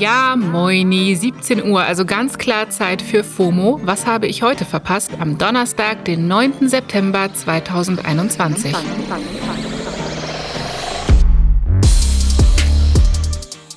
[0.00, 3.80] Ja, moini, 17 Uhr, also ganz klar Zeit für FOMO.
[3.84, 5.10] Was habe ich heute verpasst?
[5.18, 6.70] Am Donnerstag, den 9.
[6.70, 8.74] September 2021.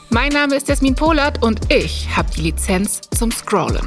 [0.09, 3.81] Mein Name ist Jasmin Polat und ich habe die Lizenz zum Scrollen.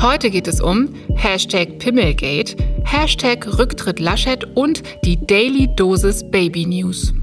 [0.00, 7.14] Heute geht es um Hashtag Pimmelgate, Hashtag Rücktritt Laschet und die Daily Dosis Baby News.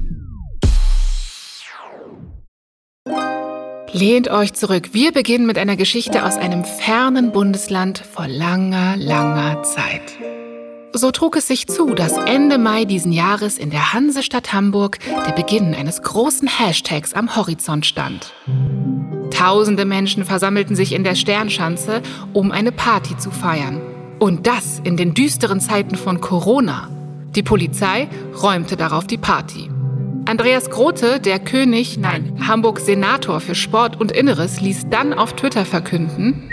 [3.94, 4.90] Lehnt euch zurück.
[4.92, 10.16] Wir beginnen mit einer Geschichte aus einem fernen Bundesland vor langer, langer Zeit.
[10.94, 15.32] So trug es sich zu, dass Ende Mai diesen Jahres in der Hansestadt Hamburg der
[15.32, 18.32] Beginn eines großen Hashtags am Horizont stand.
[19.30, 22.00] Tausende Menschen versammelten sich in der Sternschanze,
[22.32, 23.82] um eine Party zu feiern.
[24.18, 26.88] Und das in den düsteren Zeiten von Corona.
[27.34, 28.08] Die Polizei
[28.42, 29.71] räumte darauf die Party.
[30.32, 35.66] Andreas Grote, der König, nein, Hamburgs Senator für Sport und Inneres, ließ dann auf Twitter
[35.66, 36.48] verkünden,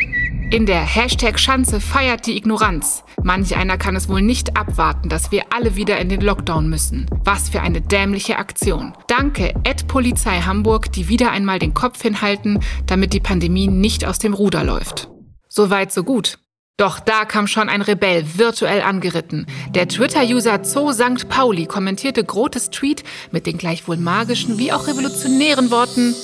[0.52, 3.06] in der Hashtag Schanze feiert die Ignoranz.
[3.24, 7.06] Manch einer kann es wohl nicht abwarten, dass wir alle wieder in den Lockdown müssen.
[7.24, 8.92] Was für eine dämliche Aktion.
[9.08, 14.20] Danke, Ed Polizei Hamburg, die wieder einmal den Kopf hinhalten, damit die Pandemie nicht aus
[14.20, 15.10] dem Ruder läuft.
[15.48, 16.38] Soweit, so gut.
[16.80, 19.48] Doch da kam schon ein Rebell virtuell angeritten.
[19.76, 21.28] Der Twitter-User Zo St.
[21.28, 26.16] Pauli kommentierte Grotes Tweet mit den gleichwohl magischen wie auch revolutionären Worten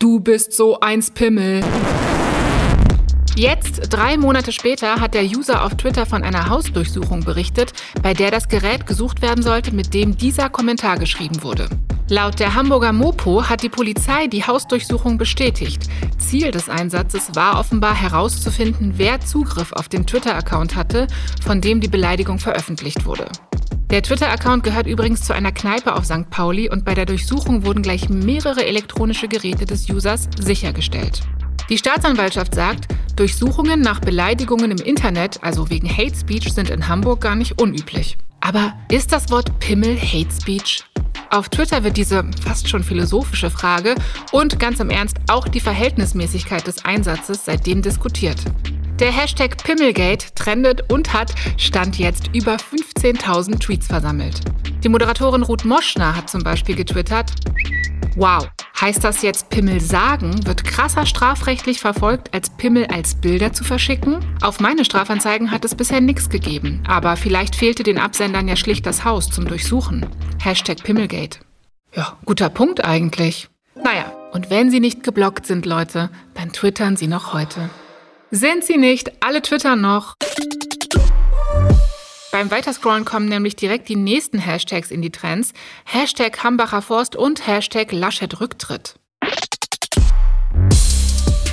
[0.00, 1.62] Du bist so eins Pimmel.
[3.34, 8.30] Jetzt, drei Monate später, hat der User auf Twitter von einer Hausdurchsuchung berichtet, bei der
[8.30, 11.68] das Gerät gesucht werden sollte, mit dem dieser Kommentar geschrieben wurde.
[12.08, 15.84] Laut der Hamburger Mopo hat die Polizei die Hausdurchsuchung bestätigt.
[16.18, 21.06] Ziel des Einsatzes war offenbar herauszufinden, wer Zugriff auf den Twitter-Account hatte,
[21.42, 23.28] von dem die Beleidigung veröffentlicht wurde.
[23.90, 26.28] Der Twitter-Account gehört übrigens zu einer Kneipe auf St.
[26.28, 31.22] Pauli und bei der Durchsuchung wurden gleich mehrere elektronische Geräte des Users sichergestellt.
[31.72, 37.22] Die Staatsanwaltschaft sagt, Durchsuchungen nach Beleidigungen im Internet, also wegen Hate Speech, sind in Hamburg
[37.22, 38.18] gar nicht unüblich.
[38.42, 40.84] Aber ist das Wort Pimmel Hate Speech?
[41.30, 43.94] Auf Twitter wird diese fast schon philosophische Frage
[44.32, 48.36] und ganz im Ernst auch die Verhältnismäßigkeit des Einsatzes seitdem diskutiert.
[48.98, 54.40] Der Hashtag Pimmelgate trendet und hat Stand jetzt über 15.000 Tweets versammelt.
[54.84, 57.32] Die Moderatorin Ruth Moschner hat zum Beispiel getwittert,
[58.16, 58.46] Wow,
[58.82, 64.18] heißt das jetzt Pimmel sagen, wird krasser strafrechtlich verfolgt, als Pimmel als Bilder zu verschicken?
[64.42, 68.84] Auf meine Strafanzeigen hat es bisher nichts gegeben, aber vielleicht fehlte den Absendern ja schlicht
[68.84, 70.04] das Haus zum Durchsuchen.
[70.42, 71.38] Hashtag Pimmelgate.
[71.94, 73.48] Ja, guter Punkt eigentlich.
[73.76, 77.70] Naja, und wenn sie nicht geblockt sind, Leute, dann twittern sie noch heute.
[78.32, 79.12] Sind sie nicht?
[79.22, 80.16] Alle twittern noch.
[82.32, 85.52] Beim Weiterscrollen kommen nämlich direkt die nächsten Hashtags in die Trends.
[85.84, 88.94] Hashtag Hambacher Forst und Hashtag Laschet Rücktritt.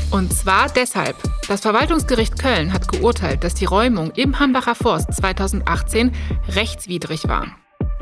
[0.09, 1.17] Und zwar deshalb.
[1.49, 6.13] Das Verwaltungsgericht Köln hat geurteilt, dass die Räumung im Hambacher Forst 2018
[6.55, 7.47] rechtswidrig war.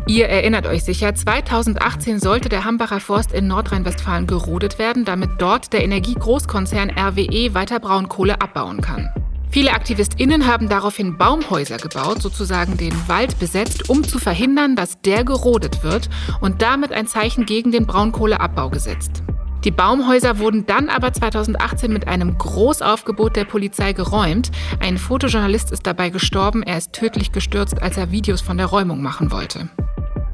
[0.06, 5.74] Ihr erinnert euch sicher, 2018 sollte der Hambacher Forst in Nordrhein-Westfalen gerodet werden, damit dort
[5.74, 9.12] der Energiegroßkonzern RWE weiter Braunkohle abbauen kann.
[9.50, 15.24] Viele AktivistInnen haben daraufhin Baumhäuser gebaut, sozusagen den Wald besetzt, um zu verhindern, dass der
[15.24, 16.10] gerodet wird
[16.42, 19.24] und damit ein Zeichen gegen den Braunkohleabbau gesetzt.
[19.64, 24.52] Die Baumhäuser wurden dann aber 2018 mit einem Großaufgebot der Polizei geräumt.
[24.80, 29.02] Ein Fotojournalist ist dabei gestorben, er ist tödlich gestürzt, als er Videos von der Räumung
[29.02, 29.70] machen wollte.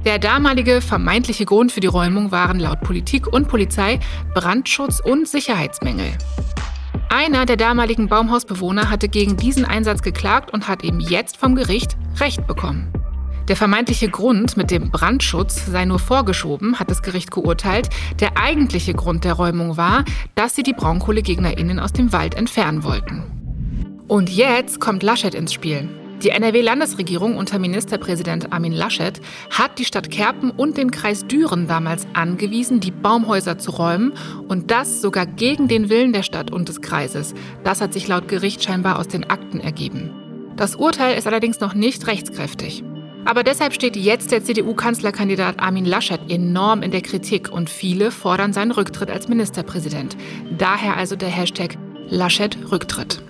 [0.06, 4.01] Der damalige vermeintliche Grund für die Räumung waren laut Politik und Polizei
[4.34, 6.12] Brandschutz und Sicherheitsmängel.
[7.16, 11.96] Einer der damaligen Baumhausbewohner hatte gegen diesen Einsatz geklagt und hat eben jetzt vom Gericht
[12.19, 12.91] Recht bekommen.
[13.47, 17.90] Der vermeintliche Grund mit dem Brandschutz sei nur vorgeschoben, hat das Gericht geurteilt.
[18.19, 23.22] Der eigentliche Grund der Räumung war, dass sie die BraunkohlegegnerInnen aus dem Wald entfernen wollten.
[24.07, 25.88] Und jetzt kommt Laschet ins Spiel.
[26.23, 29.19] Die NRW-Landesregierung unter Ministerpräsident Armin Laschet
[29.50, 34.13] hat die Stadt Kerpen und den Kreis Düren damals angewiesen, die Baumhäuser zu räumen
[34.48, 37.33] und das sogar gegen den Willen der Stadt und des Kreises.
[37.65, 40.12] Das hat sich laut Gericht scheinbar aus den Akten ergeben.
[40.56, 42.86] Das Urteil ist allerdings noch nicht rechtskräftig.
[43.25, 48.53] Aber deshalb steht jetzt der CDU-Kanzlerkandidat Armin Laschet enorm in der Kritik und viele fordern
[48.53, 50.15] seinen Rücktritt als Ministerpräsident.
[50.57, 51.75] Daher also der Hashtag
[52.07, 53.21] Laschet Rücktritt.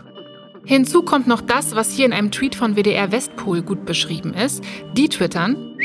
[0.65, 4.63] Hinzu kommt noch das, was hier in einem Tweet von WDR Westpol gut beschrieben ist.
[4.95, 5.77] Die twittern.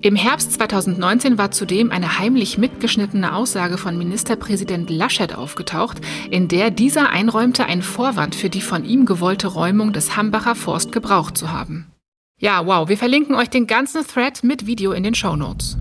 [0.00, 5.98] Im Herbst 2019 war zudem eine heimlich mitgeschnittene Aussage von Ministerpräsident Laschet aufgetaucht,
[6.30, 10.92] in der dieser einräumte, einen Vorwand für die von ihm gewollte Räumung des Hambacher Forst
[10.92, 11.90] gebraucht zu haben.
[12.38, 15.78] Ja, wow, wir verlinken euch den ganzen Thread mit Video in den Show Notes.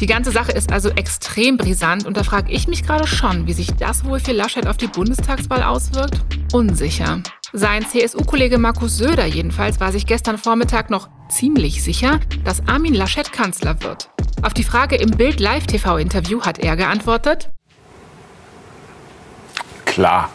[0.00, 3.52] Die ganze Sache ist also extrem brisant und da frage ich mich gerade schon, wie
[3.52, 6.20] sich das wohl für Laschet auf die Bundestagswahl auswirkt.
[6.52, 7.22] Unsicher.
[7.52, 13.32] Sein CSU-Kollege Markus Söder jedenfalls war sich gestern Vormittag noch ziemlich sicher, dass Armin Laschet
[13.32, 14.10] Kanzler wird.
[14.42, 17.50] Auf die Frage im Bild Live-TV-Interview hat er geantwortet:
[19.86, 20.30] Klar.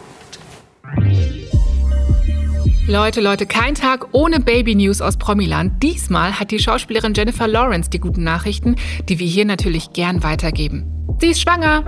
[2.86, 5.82] Leute, Leute, kein Tag ohne Baby News aus Promiland.
[5.82, 8.76] Diesmal hat die Schauspielerin Jennifer Lawrence die guten Nachrichten,
[9.08, 11.06] die wir hier natürlich gern weitergeben.
[11.20, 11.84] Sie ist schwanger.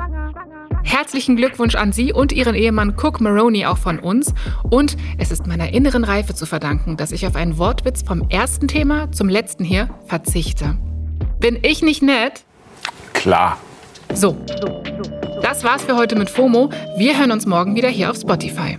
[0.84, 4.34] Herzlichen Glückwunsch an Sie und Ihren Ehemann Cook Maroney auch von uns.
[4.62, 8.68] Und es ist meiner inneren Reife zu verdanken, dass ich auf einen Wortwitz vom ersten
[8.68, 10.76] Thema zum letzten hier verzichte.
[11.40, 12.44] Bin ich nicht nett?
[13.12, 13.58] Klar.
[14.14, 14.36] So.
[15.40, 16.70] Das war's für heute mit FOMO.
[16.96, 18.78] Wir hören uns morgen wieder hier auf Spotify.